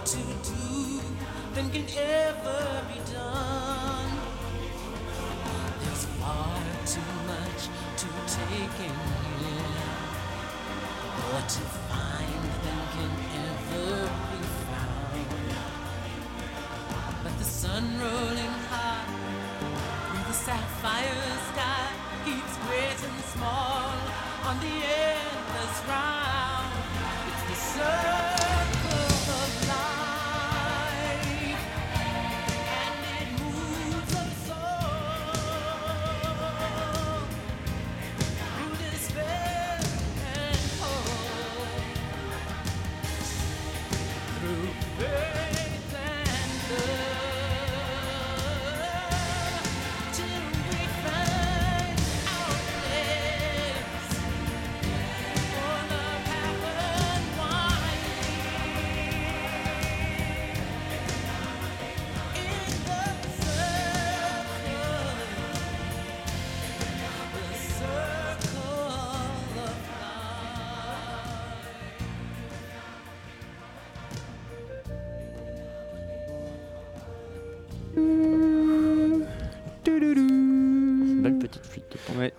[0.00, 1.00] more to do
[1.54, 4.10] than can ever be done.
[5.80, 7.62] There's far too much
[8.00, 8.96] to take in
[9.40, 9.76] here.
[11.18, 13.12] More to find than can
[13.46, 13.88] ever
[14.30, 15.28] be found.
[17.22, 19.04] But the sun rolling high
[20.08, 21.86] through the sapphire sky
[22.24, 23.92] keeps great and small
[24.48, 26.29] on the endless round.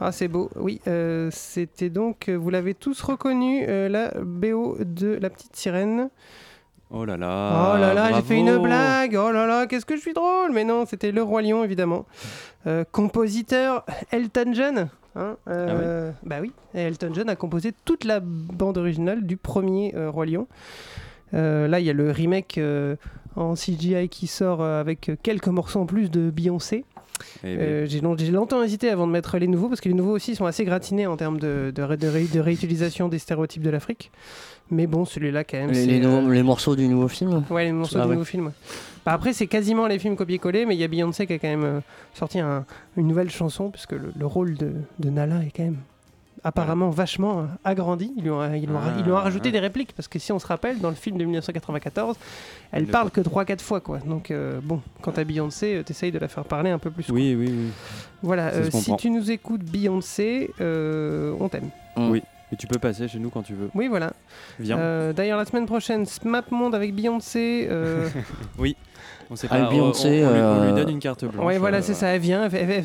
[0.04, 0.50] Ah, c'est beau.
[0.56, 5.56] Oui, euh, c'était donc, euh, vous l'avez tous reconnu, euh, la BO de La Petite
[5.56, 6.10] Sirène.
[6.90, 7.74] Oh là là.
[7.76, 9.16] oh là là, j'ai fait une blague.
[9.16, 10.54] Oh là là, qu'est-ce que je suis drôle.
[10.54, 12.08] Mais non, c'était Le Roi Lion, évidemment.
[12.66, 14.90] Euh, compositeur Elton John.
[15.16, 20.26] hein, euh, Bah oui, Elton John a composé toute la bande originale du premier Roi
[20.26, 20.48] Lion.
[21.32, 22.60] Là, il y a le remake
[23.36, 26.86] en CGI qui sort euh, avec quelques morceaux en plus de Beyoncé.
[27.44, 29.94] Eh Euh, j'ai long- j'ai longtemps hésité avant de mettre les nouveaux parce que les
[29.94, 33.20] nouveaux aussi sont assez gratinés en termes de, de ré- de ré- de réutilisation des
[33.20, 34.12] stéréotypes de l'Afrique.
[34.72, 35.72] Mais bon, celui-là, quand même.
[35.72, 38.14] Les, euh, morceaux du nouveau film Ouais, les morceaux Ah du ouais.
[38.16, 38.48] nouveau film.
[38.48, 38.52] ouais.
[39.06, 41.48] Bah, après, c'est quasiment les films copier-coller, mais il y a Beyoncé qui a quand
[41.50, 41.80] même euh,
[42.16, 42.66] sorti un-
[42.98, 45.78] une nouvelle chanson, puisque le, le rôle de, de Nala est quand même
[46.44, 48.12] apparemment vachement agrandi.
[48.18, 49.52] Ils lui, ont, ils, lui ont, Ah, ils lui ont rajouté ah.
[49.54, 52.16] des répliques, parce que si on se rappelle, dans le film de 1994,
[52.72, 54.00] elle Le- parle que 3-4 fois, quoi.
[54.00, 57.06] Donc, euh, bon, quand t'as Beyoncé, euh, t'essayes de la faire parler un peu plus.
[57.06, 57.14] quoi.
[57.16, 57.68] Oui, oui, oui.
[58.24, 61.70] Voilà, euh, si tu nous écoutes Beyoncé, euh, on t'aime.
[61.98, 62.22] Oui.
[62.54, 63.70] Et tu peux passer chez nous quand tu veux.
[63.74, 64.12] Oui, voilà.
[64.60, 64.78] Viens.
[64.78, 67.68] Euh, D'ailleurs, la semaine prochaine, Smap Monde avec Beyoncé.
[67.72, 68.10] euh,
[68.60, 68.76] Oui.
[69.30, 69.68] On sait Ah, pas.
[69.68, 71.46] on- Beyoncé, on, on lui- on lui donne une carte blanche.
[71.46, 72.08] ouais, voilà, euh, c'est ça.
[72.10, 72.84] Elle vient, elle fait,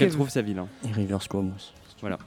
[0.00, 0.58] elle trouve sa ville.
[0.58, 0.68] hein.
[0.88, 1.50] Et Rivers Cuomo.
[2.00, 2.18] Voilà.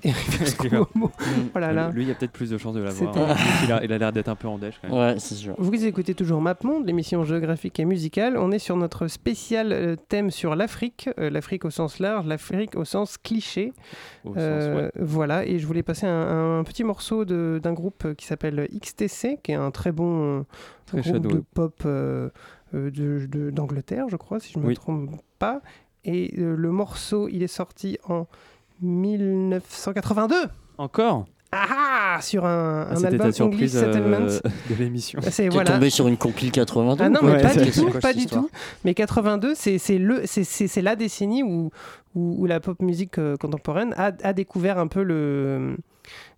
[0.59, 0.87] Cuomo.
[1.55, 1.89] Oh là là.
[1.91, 3.15] Lui, il y a peut-être plus de chances de l'avoir.
[3.17, 3.35] Hein.
[3.63, 4.97] il a il a l'air d'être un peu en dèche quand même.
[4.97, 5.53] Ouais, c'est sûr.
[5.57, 8.37] Vous écoutez toujours MapMonde, l'émission géographique et musicale.
[8.37, 12.75] On est sur notre spécial euh, thème sur l'Afrique, euh, l'Afrique au sens large, l'Afrique
[12.75, 13.73] au sens cliché.
[14.25, 14.91] Au Euh, sens, ouais.
[15.03, 19.37] Voilà, et je voulais passer un, un petit morceau de- d'un groupe qui s'appelle XTC,
[19.43, 20.45] qui est un très bon
[20.87, 21.29] Très groupe shadow.
[21.29, 22.29] de pop euh,
[22.73, 24.73] de- de- d'Angleterre, je crois, si je ne me Oui.
[24.75, 25.61] trompe pas.
[26.05, 28.25] Et euh, le morceau, il est sorti en
[28.81, 30.35] 1982.
[30.77, 31.65] Encore Ah
[32.17, 34.27] ah Sur un, Ah, un album ta surprise English Settlement.
[34.27, 35.19] euh, de l'émission.
[35.29, 35.71] C'est voilà.
[35.71, 38.49] tombé sur une compile 82 Ah non, mais pas du tout, pas du tout.
[38.85, 41.71] Mais 82, c'est c'est le, c'est- c'est c'est la décennie où,
[42.15, 45.75] où, où la pop musique euh, contemporaine a, a découvert un peu le,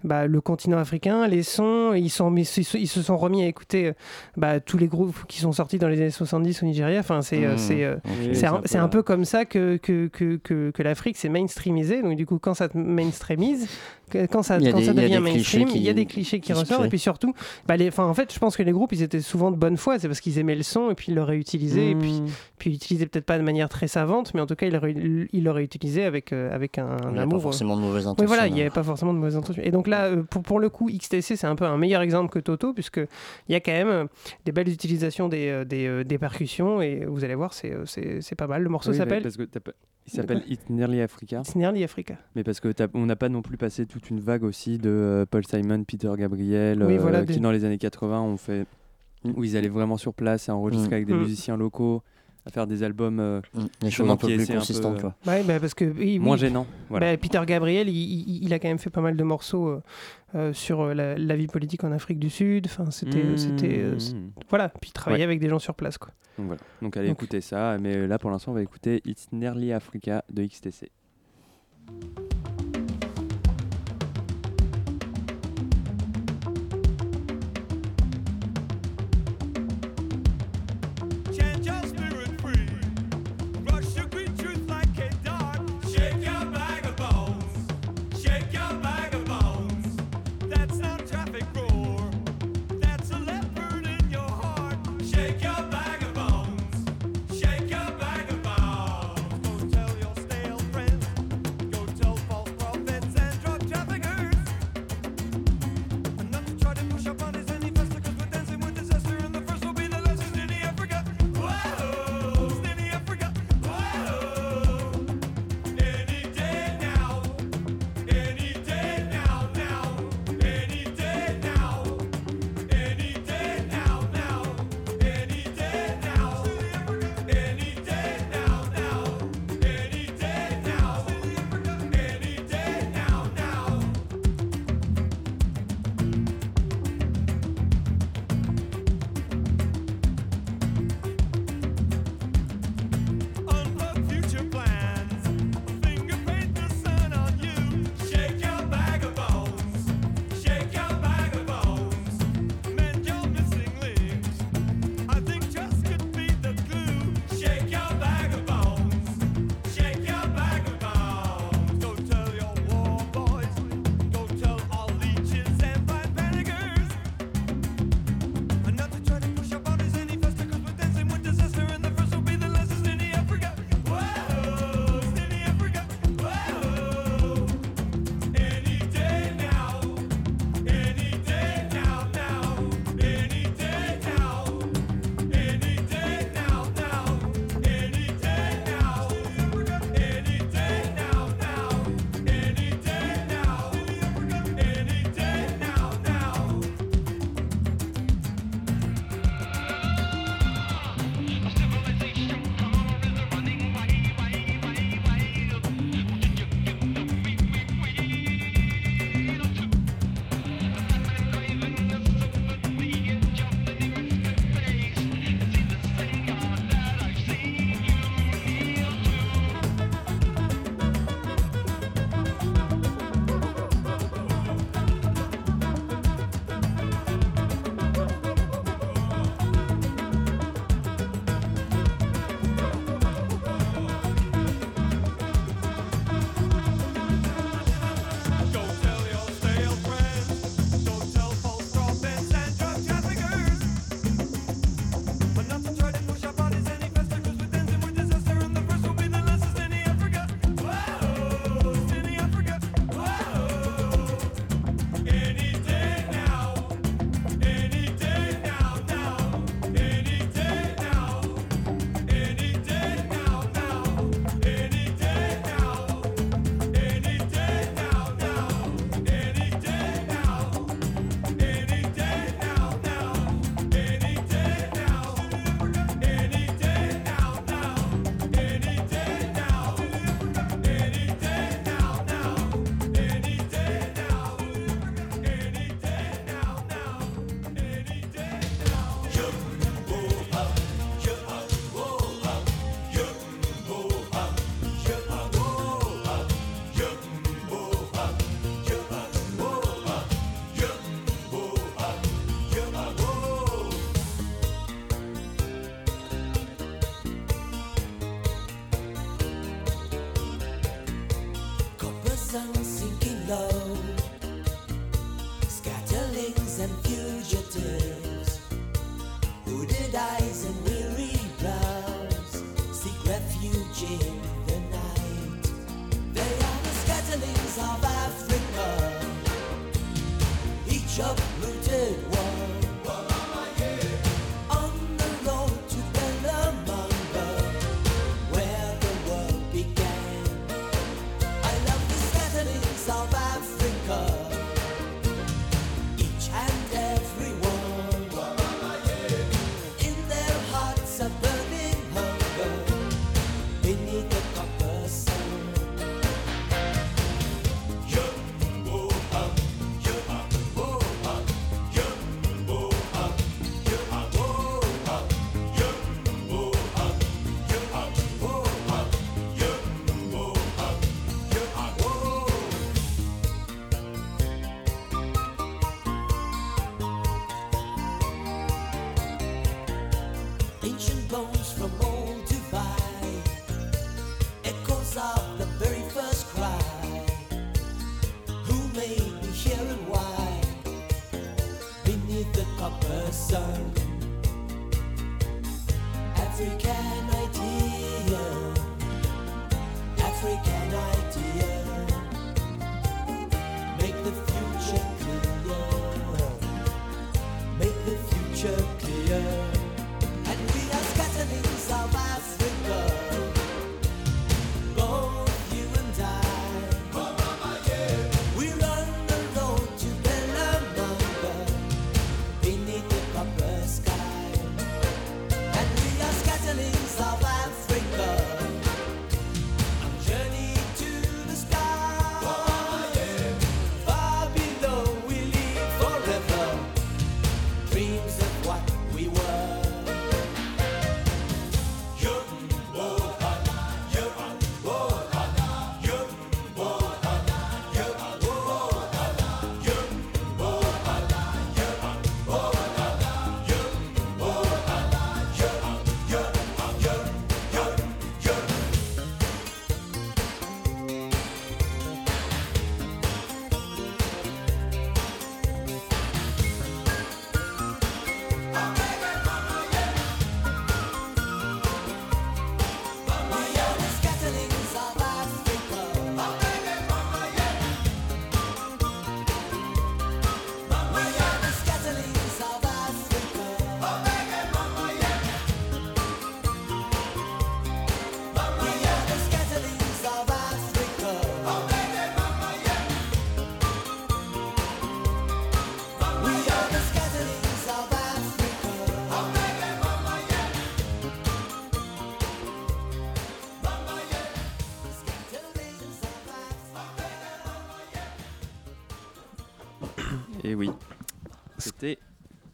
[0.04, 1.94] bah, le continent africain, les sons.
[1.94, 3.94] Ils, sont, mis- ils se- ils se sont remis à écouter euh,
[4.38, 7.00] bah, tous les groupes qui sont sortis dans les années 70 au Nigeria.
[7.00, 7.96] Enfin, c'est euh, Mmh, euh,
[8.48, 12.02] un, peu un comme ça que, que, que, que, que l'Afrique s'est mainstreamisée.
[12.02, 13.68] Donc, du coup, quand ça te mainstreamise,
[14.30, 16.86] quand ça, quand des- devient mainstream, il y a des clichés qui, ressortent.
[16.86, 17.34] Et puis surtout,
[17.68, 20.00] bah, les, en fait, je pense que les groupes, ils étaient souvent de bonne foi.
[20.00, 21.92] C'est parce qu'ils aimaient le son et puis ils l'auraient utilisé.
[21.92, 22.26] Et puis, Mmh.
[22.58, 24.76] puis ils l'utilisaient peut-être pas de manière très savante, mais en tout cas, ils
[25.64, 27.38] utilisé avec, euh, avec un, Il amour.
[27.38, 29.61] pas forcément de mauvaises Oui, voilà, il n'y avait pas forcément de mauvaises intentions.
[29.64, 32.30] Et donc là, euh, pour, pour le coup, XTC, c'est un peu un meilleur exemple
[32.32, 33.08] que Toto, puisqu'il
[33.50, 34.06] y a quand même euh,
[34.46, 38.36] des belles utilisations des, euh, des, des percussions, et vous allez voir, c'est, c'est, c'est
[38.36, 38.64] pas mal.
[38.64, 39.24] Le morceau Oui, s'appelle
[40.08, 41.40] Il s'appelle It's Nearly Africa.
[41.42, 42.16] It's Nearly Africa.
[42.36, 44.90] Mais parce que t'as- on n'a pas non plus passé toute une vague aussi de
[44.90, 48.66] euh, Paul Simon, Peter Gabriel, Oui, euh, qui dans les années 80 ont fait
[49.24, 50.94] où ils allaient vraiment sur place et enregistrer Mm.
[50.94, 51.20] avec des Mm.
[51.20, 52.02] musiciens locaux,
[52.46, 55.16] à faire des albums euh, Mm, Des choses un peu plus peu, consistantes, euh, quoi.
[55.28, 56.66] Ouais, bah, parce que oui, oui, moins gênants.
[56.90, 57.12] Voilà.
[57.12, 59.82] bah, Peter Gabriel, il, il- il a quand même fait pas mal de morceaux euh,
[60.36, 62.66] euh, sur la, la vie politique en Afrique du Sud.
[62.68, 64.70] Enfin, c'était, c'était, euh, mm, voilà.
[64.70, 65.30] Puis il travaillait Ouais.
[65.30, 66.12] avec des gens sur place, quoi.
[66.38, 66.62] Donc voilà.
[66.82, 67.78] Donc allez Donc- écouter ça.
[67.80, 70.90] Mais là pour l'instant on va écouter It's Nearly Africa de XTC.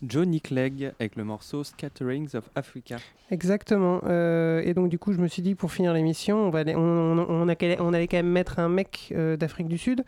[0.08, 2.98] Johnny Clegg avec le morceau Scatterings of Africa.
[3.30, 4.02] Exactement.
[4.06, 8.08] Euh, et donc, du coup, je me suis dit, pour finir l'émission, on, on, allait
[8.08, 10.04] quand même mettre un mec euh, d'Afrique du Sud.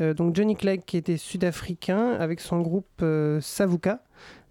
[0.00, 3.04] Euh, donc, Johnny Clegg, qui était sud-africain, avec son groupe
[3.40, 4.00] Savuka.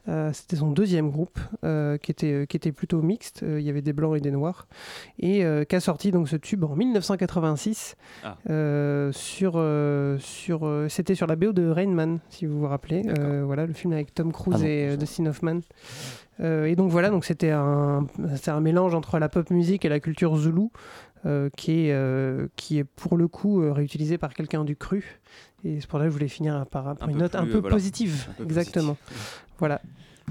[0.07, 3.43] Euh, C'était son deuxième groupe, euh, qui, était, qui était plutôt mixte.
[3.43, 4.67] Euh, il y avait des blancs et des noirs.
[5.19, 7.95] Et qui a sorti donc, ce tube en 1986.
[8.23, 8.37] Ah.
[9.11, 9.53] sur,
[10.19, 13.03] sur, C'était sur la BO de Rain Man, si vous vous rappelez.
[13.43, 15.59] Voilà, le film avec Tom Cruise Ah et Dustin Hoffman.
[16.41, 18.05] Et donc voilà, donc c'était un,
[18.47, 20.71] un mélange entre la pop musique et la culture zoulou,
[21.25, 25.19] euh, qui, est, euh, qui est pour le coup euh, réutilisé par quelqu'un du cru.
[25.63, 27.57] Et c'est pour ça que je voulais finir par, par Un une note un peu
[27.57, 28.27] voilà, positive.
[28.29, 28.95] un peu Exactement.
[29.59, 29.81] Voilà.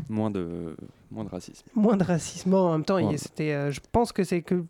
[0.08, 0.76] Moins de,
[1.10, 1.66] moins de racisme.
[1.74, 2.52] Moins de racisme.
[2.54, 3.16] En même temps, Ouais.
[3.16, 4.64] c'était, euh, je pense que c'est que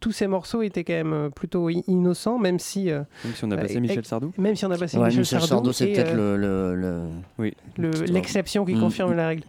[0.00, 2.90] tous ces morceaux étaient quand même euh, plutôt innocents, même si.
[2.90, 5.20] euh, Même si on a passé Michel Sardou Même si on a passé Ouais, Michel,
[5.20, 5.46] Michel Sardou.
[5.48, 7.54] Sardou, c'est peut-être euh, le, le, le- Oui.
[7.76, 8.80] le- Petite- l'exception qui Mm.
[8.80, 9.44] confirme la règle.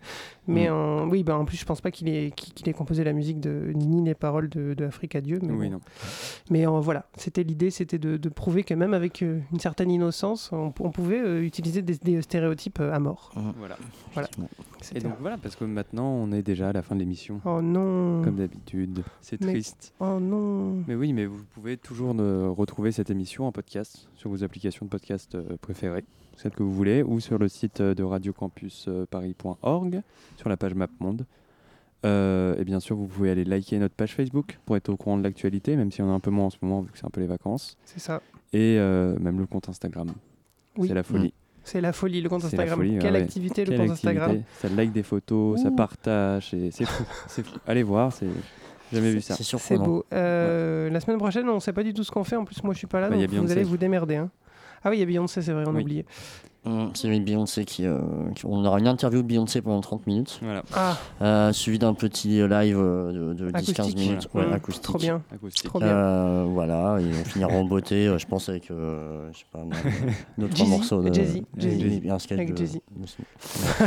[0.50, 0.74] Mais Mm.
[0.74, 3.40] en- oui, bah, en plus, je pense pas qu'il ait, qu'il ait composé la musique
[3.40, 5.40] de, ni les paroles de, de Afrique à Dieu.
[5.42, 5.74] Mais, Oui, bon.
[5.76, 5.80] non.
[6.50, 10.52] mais voilà, c'était l'idée, c'était de, de prouver que même avec euh, une certaine innocence,
[10.52, 13.32] on, on pouvait euh, utiliser des, des stéréotypes euh, à mort.
[13.58, 13.78] Voilà.
[14.14, 14.28] Voilà.
[14.96, 17.42] Et donc voilà, parce que maintenant on est déjà à la fin de l'émission.
[17.46, 18.22] Oh non.
[18.24, 19.04] Comme d'habitude.
[19.22, 19.94] C'est Mais- triste.
[20.00, 20.84] Oh non.
[20.88, 24.90] Mais oui, mais vous pouvez toujours retrouver cette émission en podcast sur vos applications de
[24.90, 26.06] podcast préférées,
[26.42, 30.02] celles que vous voulez, ou sur le site euh, de radiocampusparis.org,
[30.38, 31.26] sur la page MapMonde.
[32.06, 35.18] Euh, et bien sûr, vous pouvez aller liker notre page Facebook pour être au courant
[35.18, 37.06] de l'actualité, même si on a un peu moins en ce moment vu que c'est
[37.06, 37.78] un peu les vacances.
[37.84, 38.22] C'est ça.
[38.54, 40.08] Et euh, même le compte Instagram.
[40.78, 40.88] Oui.
[40.88, 41.34] C'est la folie.
[41.66, 42.78] C'est la folie, le compte Instagram.
[42.78, 43.22] folie, Quelle ouais.
[43.22, 44.18] activité, le Quelle compte activité.
[44.18, 47.04] Instagram Ça like des photos, ça partage, c'est fou.
[47.68, 48.28] Allez voir, c'est
[48.94, 49.36] jamais vu ça.
[49.36, 50.06] C'est beau.
[50.14, 52.38] Euh, La semaine prochaine, on sait pas du tout ce qu'on fait.
[52.38, 54.16] En plus, moi, je suis pas là, Bah, donc vous allez vous démerder.
[54.16, 54.32] hein.
[54.84, 55.82] Ah oui, il y a Beyoncé, c'est vrai, on a Oui.
[55.84, 56.06] oublié.
[56.66, 58.00] Hum, C'est Beyoncé qui, euh,
[58.36, 60.42] qui- On aura une interview de Beyoncé pendant 30 minutes.
[60.76, 60.98] Ah.
[61.22, 63.98] Euh, suivi d'un petit live euh, de, de 10-15 Acoustique.
[63.98, 64.28] minutes.
[64.34, 64.48] Voilà.
[64.50, 64.84] Ouais, Mmh, acoustique.
[64.84, 65.22] trop bien.
[65.34, 65.66] Acoustique.
[65.66, 65.88] Trop bien.
[65.88, 69.74] Euh, voilà, et on finira en beauté, je pense, avec euh, je sais pas, moi,
[70.38, 70.70] notre Jay-Z,
[71.56, 72.10] de.
[72.12, 72.80] Un sketch Avec de- Jay-Z.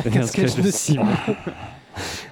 [0.16, 1.04] Un sketch de Simon.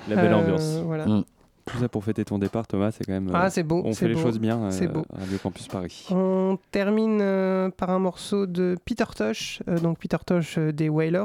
[0.08, 0.78] La belle ambiance.
[0.86, 1.06] voilà.
[1.06, 1.24] Mm.
[1.66, 3.30] Tout ça pour fêter ton départ, Thomas, c'est quand même.
[3.32, 4.58] Ah, euh, c'est beau, On fait les choses bien.
[4.64, 5.04] euh, c'est beau.
[5.12, 6.06] Radio Campus Paris.
[6.10, 10.88] On termine euh, par un morceau de Peter Tosh, euh, donc Peter Tosh euh, des
[10.88, 11.24] Wailers.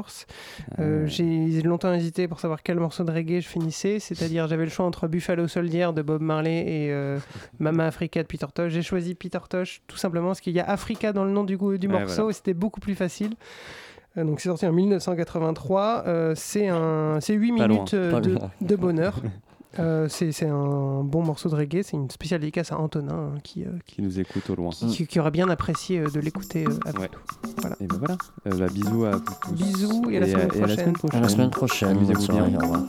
[0.78, 4.70] Euh, J'ai longtemps hésité pour savoir quel morceau de reggae je finissais, c'est-à-dire j'avais le
[4.70, 7.18] choix entre Buffalo Soldier de Bob Marley et euh,
[7.58, 8.72] Mama Africa de Peter Tosh.
[8.72, 11.56] J'ai choisi Peter Tosh tout simplement parce qu'il y a Africa dans le nom du,
[11.56, 11.78] morceau
[12.14, 12.30] voilà.
[12.30, 13.34] et c'était beaucoup plus facile.
[14.18, 16.04] Euh, donc c'est sorti en 1983.
[16.06, 18.00] Euh, c'est un, c'est 8 Pas minutes loin.
[18.00, 19.20] euh, de, de bonheur.
[19.78, 21.82] Euh, c'est un bon morceau de reggae.
[21.82, 24.70] C'est une spéciale dédicace à Antonin hein, qui, euh, Qui nous écoute au loin.
[24.70, 27.10] qui, qui aura bien apprécié euh, de l'écouter euh, avec Ouais.
[27.44, 27.50] nous.
[27.60, 27.76] Voilà.
[27.80, 28.16] Et ben voilà.
[28.46, 29.52] Euh, bah, bisous à vous tous.
[29.52, 30.76] Bisous et à la semaine et à la prochaine.
[30.78, 31.18] semaine prochaine.
[31.18, 31.88] À la semaine prochaine.
[31.90, 32.42] Amusez-vous bien.
[32.42, 32.82] au revoir.